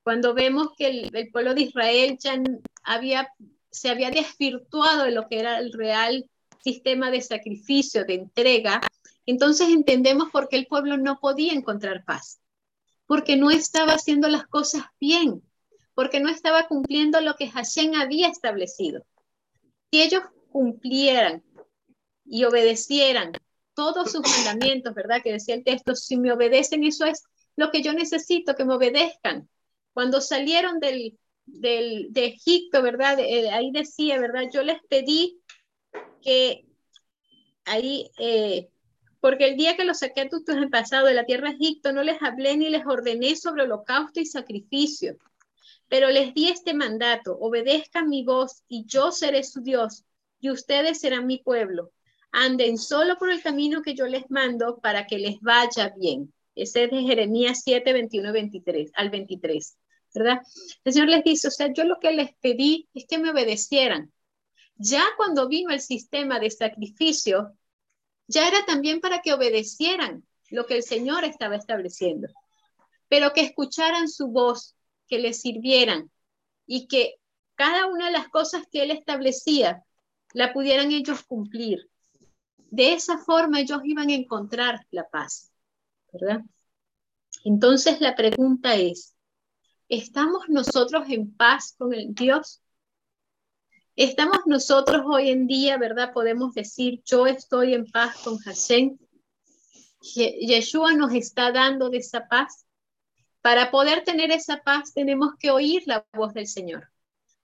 [0.02, 2.40] cuando vemos que el, pueblo de Israel ya
[2.82, 3.28] había,
[3.70, 6.28] se había desvirtuado de lo que era el real
[6.62, 8.80] sistema de sacrificio, de entrega,
[9.26, 12.40] entonces entendemos por qué el pueblo no podía encontrar paz,
[13.06, 15.42] porque no estaba haciendo las cosas bien,
[15.94, 19.04] porque no estaba cumpliendo lo que Hashem había establecido.
[19.90, 21.42] Si ellos cumplieran
[22.24, 23.32] y obedecieran
[23.74, 25.20] todos sus mandamientos, ¿verdad?
[25.22, 27.22] Que decía el texto, si me obedecen, eso es
[27.56, 29.48] lo que yo necesito, que me obedezcan.
[29.92, 33.18] Cuando salieron del, del de Egipto, ¿verdad?
[33.20, 34.44] Eh, ahí decía, ¿verdad?
[34.52, 35.40] Yo les pedí
[36.22, 36.66] que
[37.64, 38.68] ahí, eh,
[39.20, 42.02] porque el día que los saqué a tus pasado de la tierra de Egipto, no
[42.02, 45.16] les hablé ni les ordené sobre holocausto y sacrificio
[45.88, 50.04] pero les di este mandato, obedezcan mi voz y yo seré su Dios
[50.40, 51.92] y ustedes serán mi pueblo.
[52.32, 56.32] Anden solo por el camino que yo les mando para que les vaya bien.
[56.54, 59.76] Ese es de Jeremías 7, 21 23, al 23,
[60.14, 60.40] ¿verdad?
[60.84, 64.12] El Señor les dice, o sea, yo lo que les pedí es que me obedecieran.
[64.76, 67.56] Ya cuando vino el sistema de sacrificio,
[68.26, 72.28] ya era también para que obedecieran lo que el Señor estaba estableciendo,
[73.08, 74.73] pero que escucharan su voz
[75.08, 76.10] que les sirvieran
[76.66, 77.16] y que
[77.54, 79.84] cada una de las cosas que él establecía
[80.32, 81.90] la pudieran ellos cumplir.
[82.56, 85.52] De esa forma ellos iban a encontrar la paz,
[86.12, 86.42] ¿verdad?
[87.44, 89.14] Entonces la pregunta es,
[89.88, 92.62] ¿estamos nosotros en paz con el Dios?
[93.96, 96.12] ¿Estamos nosotros hoy en día, verdad?
[96.12, 98.98] Podemos decir, yo estoy en paz con Hashem.
[100.00, 102.63] Yeshua nos está dando de esa paz.
[103.44, 106.88] Para poder tener esa paz tenemos que oír la voz del Señor.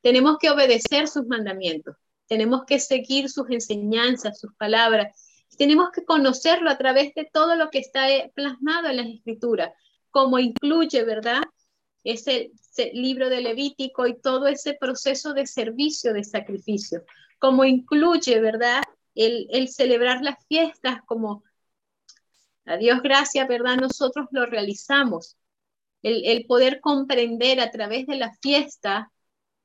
[0.01, 1.95] Tenemos que obedecer sus mandamientos.
[2.27, 5.45] Tenemos que seguir sus enseñanzas, sus palabras.
[5.59, 9.75] Tenemos que conocerlo a través de todo lo que está plasmado en las escrituras,
[10.11, 11.43] como incluye, ¿verdad?
[12.03, 12.51] ese,
[12.95, 17.05] libro de Levítico y todo ese proceso de servicio, de sacrificio,
[17.39, 18.81] como incluye, ¿verdad?
[19.15, 21.45] El, el celebrar las fiestas como
[22.65, 23.77] a Dios gracias, ¿verdad?
[23.77, 25.37] Nosotros lo realizamos.
[26.03, 29.13] El, poder comprender a través de la fiesta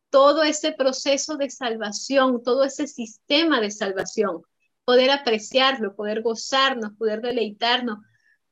[0.10, 4.42] todo ese proceso de salvación, todo ese sistema de salvación,
[4.84, 8.00] poder apreciarlo, poder gozarnos, poder deleitarnos,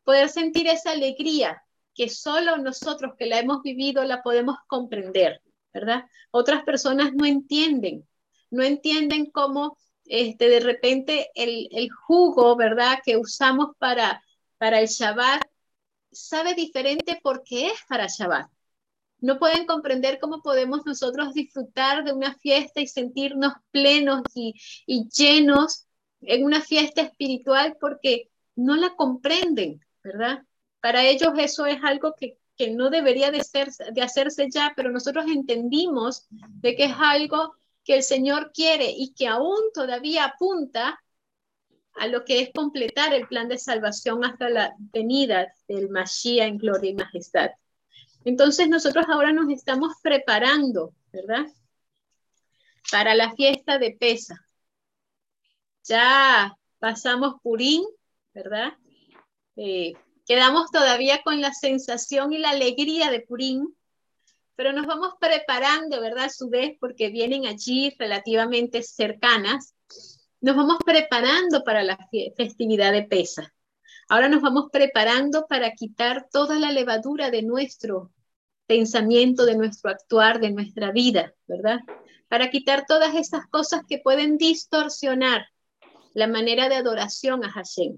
[0.04, 1.62] poder sentir esa alegría
[1.94, 5.42] que solo nosotros que la hemos vivido la podemos comprender,
[5.74, 6.06] ¿verdad?
[6.32, 8.08] Otras personas no entienden,
[8.50, 13.00] no entienden cómo este, de repente el, el jugo, ¿verdad?
[13.06, 14.22] Que usamos para,
[14.58, 15.44] para el Shabbat
[16.14, 18.50] sabe diferente porque es para Shabbat.
[19.20, 24.54] No pueden comprender cómo podemos nosotros disfrutar de una fiesta y sentirnos plenos y,
[24.86, 25.88] y llenos
[26.22, 30.44] en una fiesta espiritual porque no la comprenden, ¿verdad?
[30.82, 34.92] Para ellos eso es algo que, que no debería de, ser, de hacerse ya, pero
[34.92, 41.03] nosotros entendimos de que es algo que el Señor quiere y que aún todavía apunta
[41.96, 46.58] a lo que es completar el plan de salvación hasta la venida del Mashiach en
[46.58, 47.52] gloria y majestad.
[48.26, 51.46] Entonces nosotros ahora nos estamos preparando, ¿verdad?
[52.92, 54.48] Para la fiesta de Pesa.
[55.84, 57.84] Ya pasamos Purín,
[58.34, 58.74] ¿verdad?
[59.56, 59.94] Eh,
[60.26, 63.76] quedamos todavía con la sensación y la alegría de Purín,
[64.56, 66.26] pero nos vamos preparando, ¿verdad?
[66.26, 69.73] A su vez, porque vienen allí relativamente cercanas,
[70.44, 71.98] nos vamos preparando para la
[72.36, 73.54] festividad de Pesa.
[74.10, 78.12] Ahora nos vamos preparando para quitar toda la levadura de nuestro
[78.68, 81.80] pensamiento, de nuestro actuar, de nuestra vida, ¿verdad?
[82.28, 85.48] Para quitar todas esas cosas que pueden distorsionar
[86.14, 87.98] la manera de adoración a Hashem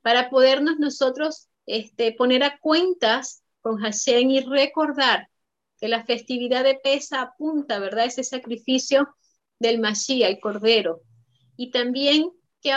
[0.00, 5.28] para podernos nosotros este, poner a cuentas con Hashem y recordar
[5.80, 8.04] que la festividad de Pesa apunta, ¿verdad?
[8.04, 9.08] Ese sacrificio
[9.58, 11.02] del Mashiach, el Cordero.
[11.56, 12.30] Y también
[12.62, 12.76] que,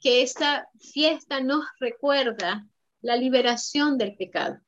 [0.00, 2.66] que esa fiesta nos recuerda
[3.00, 4.58] la liberación del pecado,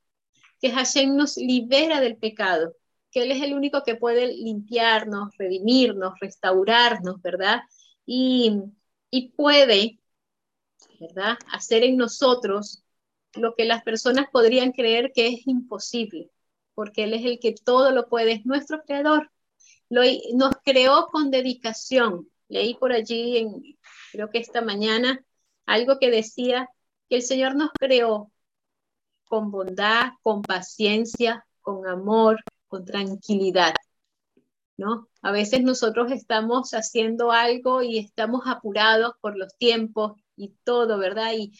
[0.60, 2.74] que Hashem nos libera del pecado,
[3.10, 7.60] que Él es el único que puede limpiarnos, redimirnos, restaurarnos, ¿verdad?
[8.04, 8.60] Y,
[9.10, 9.98] y puede
[11.00, 11.36] ¿verdad?
[11.52, 12.82] Hacer en nosotros
[13.34, 16.30] lo que las personas podrían creer que es imposible,
[16.74, 19.30] porque Él es el que todo lo puede, es nuestro creador.
[19.88, 20.02] Lo,
[20.34, 22.28] nos creó con dedicación.
[22.48, 23.62] Leí por allí, en,
[24.12, 25.24] creo que esta mañana,
[25.66, 26.68] algo que decía
[27.08, 28.30] que el Señor nos creó
[29.24, 33.74] con bondad, con paciencia, con amor, con tranquilidad.
[34.78, 35.08] ¿No?
[35.22, 41.32] A veces nosotros estamos haciendo algo y estamos apurados por los tiempos y todo, ¿verdad?
[41.34, 41.52] Y,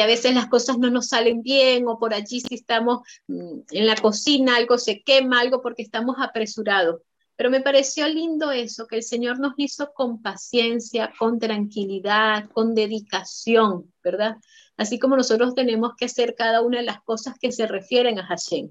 [0.00, 3.86] a veces las cosas no nos salen bien o por allí si estamos mm, en
[3.88, 7.02] la cocina, algo se quema, algo porque estamos apresurados.
[7.36, 12.74] Pero me pareció lindo eso, que el Señor nos hizo con paciencia, con tranquilidad, con
[12.74, 14.36] dedicación, ¿verdad?
[14.76, 18.26] Así como nosotros tenemos que hacer cada una de las cosas que se refieren a
[18.26, 18.70] Hashem.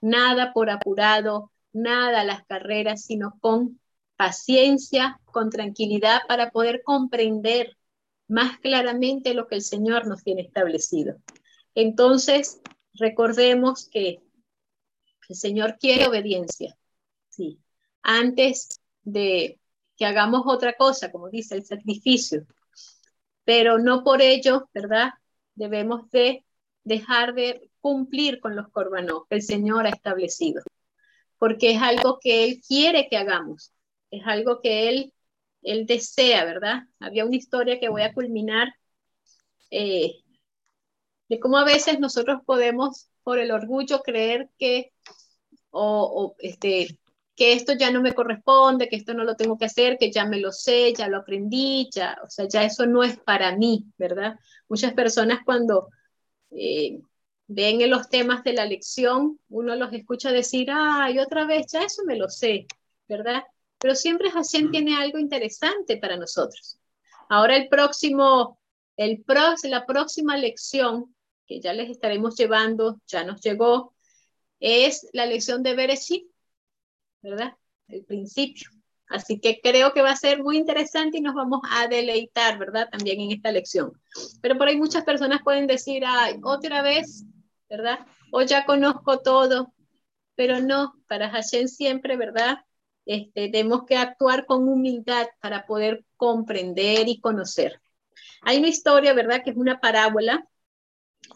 [0.00, 3.80] Nada por apurado, nada a las carreras, sino con
[4.16, 7.76] paciencia, con tranquilidad para poder comprender
[8.28, 11.16] más claramente lo que el Señor nos tiene establecido.
[11.74, 12.60] Entonces,
[12.94, 14.22] recordemos que
[15.28, 16.76] el Señor quiere obediencia,
[18.04, 19.58] antes de
[19.96, 22.46] que hagamos otra cosa, como dice el sacrificio,
[23.44, 25.10] pero no por ello, ¿verdad?
[25.54, 26.44] Debemos de
[26.84, 30.62] dejar de cumplir con los corbanos que el Señor ha establecido,
[31.38, 33.72] porque es algo que Él quiere que hagamos,
[34.10, 35.14] es algo que Él
[35.64, 36.82] él desea, ¿verdad?
[37.00, 38.68] Había una historia que voy a culminar
[39.70, 40.22] eh,
[41.28, 44.92] de cómo a veces nosotros podemos, por el orgullo, creer que,
[45.70, 46.98] o, este,
[47.36, 50.24] que esto ya no me corresponde, que esto no lo tengo que hacer, que ya
[50.24, 53.86] me lo sé, ya lo aprendí, ya, o sea, ya eso no es para mí,
[53.98, 54.38] ¿verdad?
[54.68, 55.88] Muchas personas cuando
[56.50, 57.00] eh,
[57.46, 61.82] ven en los temas de la lección, uno los escucha decir, ay, otra vez, ya
[61.82, 62.66] eso me lo sé,
[63.08, 63.42] ¿verdad?
[63.84, 66.78] pero siempre Hashem tiene algo interesante para nosotros.
[67.28, 68.58] Ahora el próximo,
[68.96, 69.22] el
[69.64, 71.14] la próxima lección
[71.46, 73.94] que ya les estaremos llevando, ya nos llegó,
[74.58, 76.26] es la lección de Bereshit,
[77.24, 77.56] ¿verdad?
[77.88, 78.70] El principio.
[79.08, 82.88] Así que creo que va a ser muy interesante y nos vamos a deleitar, ¿verdad?
[82.90, 83.92] También en esta lección.
[84.40, 87.24] Pero por ahí muchas personas pueden decir, ay, otra vez,
[87.68, 88.00] ¿verdad?
[88.30, 89.72] O ya conozco todo,
[90.34, 92.58] pero no, para Hashem siempre, ¿verdad?
[93.06, 97.80] Este, tenemos que actuar con humildad para poder comprender y conocer.
[98.42, 99.42] Hay una historia, ¿verdad?
[99.42, 100.48] Que es una parábola,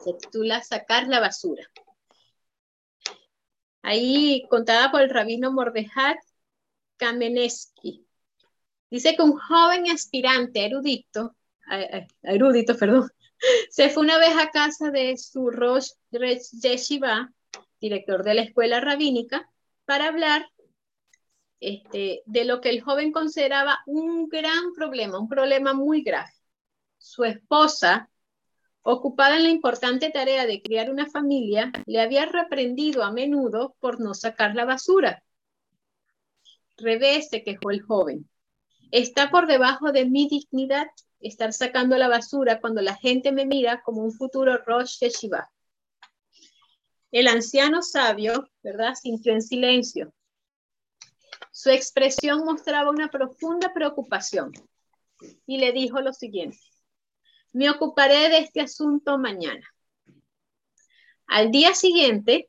[0.05, 1.67] se titula Sacar la basura.
[3.89, 6.19] Ahí contada por el rabino Mordejat
[6.99, 8.05] Kamenetsky.
[8.91, 11.35] Dice que un joven aspirante erudito,
[12.23, 13.11] erudito, perdón,
[13.71, 15.93] se fue una vez a casa de su Rosh
[16.61, 17.33] Yeshiva,
[17.81, 19.49] director de la escuela rabínica,
[19.87, 20.47] para hablar
[21.61, 26.31] este, de lo que el joven consideraba un gran problema, un problema muy grave.
[26.99, 28.11] Su esposa,
[28.91, 34.01] ocupada en la importante tarea de criar una familia, le había reprendido a menudo por
[34.01, 35.23] no sacar la basura.
[36.79, 38.29] Revés se quejó el joven.
[38.91, 40.87] Está por debajo de mi dignidad
[41.21, 45.51] estar sacando la basura cuando la gente me mira como un futuro Rosh Yeshiva.
[47.11, 50.15] El anciano sabio, ¿verdad?, sintió en silencio.
[51.53, 54.53] Su expresión mostraba una profunda preocupación
[55.47, 56.59] y le dijo lo siguiente,
[57.53, 59.67] me ocuparé de este asunto mañana.
[61.27, 62.49] Al día siguiente,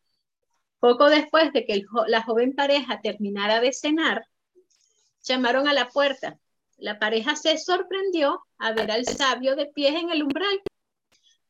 [0.80, 4.26] poco después de que la joven pareja terminara de cenar,
[5.24, 6.40] llamaron a la puerta.
[6.78, 10.62] La pareja se sorprendió a ver al sabio de pie en el umbral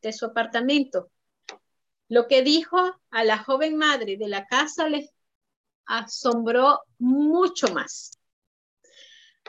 [0.02, 1.10] de su apartamento.
[2.08, 5.08] Lo que dijo a la joven madre de la casa le
[5.86, 8.18] asombró mucho más.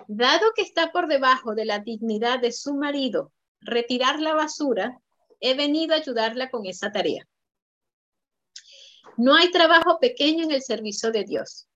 [0.08, 3.32] Dado que está por debajo de la dignidad de su marido
[3.62, 5.00] retirar la basura,
[5.40, 7.28] he venido a ayudarla con esa tarea.
[9.18, 11.68] No hay trabajo pequeño en el servicio de Dios.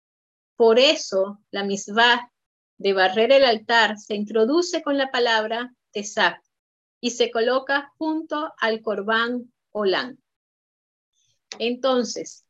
[0.56, 2.32] Por eso la misma
[2.78, 6.42] de barrer el altar se introduce con la palabra tesach
[7.00, 10.22] y se coloca junto al corbán olán.
[11.60, 12.46] Entonces,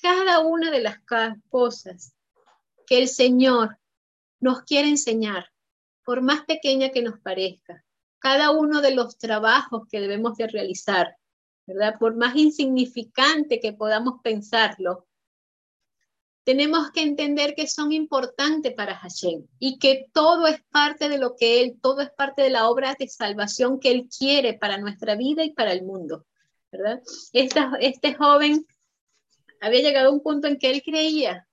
[0.00, 0.98] cada una de las
[1.48, 2.14] cosas
[2.86, 3.78] que el Señor
[4.40, 5.50] nos quiere enseñar,
[6.04, 7.84] por más pequeña que nos parezca,
[8.20, 11.16] cada uno de los trabajos que debemos de realizar,
[11.66, 11.96] ¿verdad?
[11.98, 15.06] Por más insignificante que podamos pensarlo,
[16.44, 21.36] tenemos que entender que son importantes para Hashem y que todo es parte de lo
[21.36, 25.16] que Él, todo es parte de la obra de salvación que Él quiere para nuestra
[25.16, 26.26] vida y para el mundo,
[26.70, 27.02] ¿verdad?
[27.32, 28.66] este joven
[29.60, 31.46] había llegado a un punto en que él creía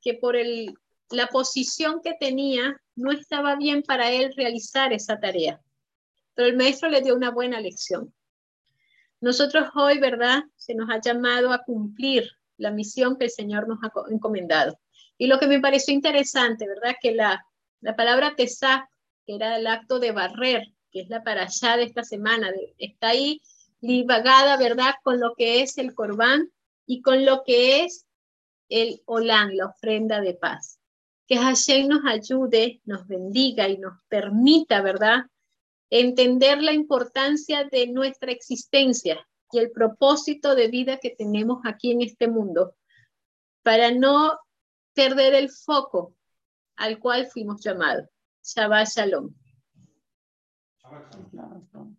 [0.00, 0.74] que por el,
[1.10, 5.60] la posición que tenía no estaba bien para él realizar esa tarea,
[6.34, 8.12] pero el maestro le dio una buena lección.
[9.20, 10.42] Nosotros hoy, ¿verdad?
[10.56, 14.78] Se nos ha llamado a cumplir la misión que el Señor nos ha encomendado.
[15.16, 16.96] Y lo que me pareció interesante, ¿verdad?
[17.00, 17.44] Que la,
[17.80, 18.88] la palabra tesá,
[19.26, 23.08] que era el acto de barrer, que es la para allá de esta semana, está
[23.08, 23.40] ahí
[23.80, 24.94] divagada, ¿verdad?
[25.02, 26.50] Con lo que es el corbán
[26.86, 28.06] y con lo que es
[28.68, 30.78] el olán, la ofrenda de paz.
[31.26, 35.26] Que Hashem nos ayude, nos bendiga y nos permita, ¿verdad?
[35.90, 42.02] Entender la importancia de nuestra existencia y el propósito de vida que tenemos aquí en
[42.02, 42.74] este mundo
[43.62, 44.38] para no
[44.94, 46.14] perder el foco
[46.76, 48.08] al cual fuimos llamados.
[48.42, 49.34] Shabbat Shalom.
[50.82, 51.14] Shabbat
[51.72, 51.93] shalom.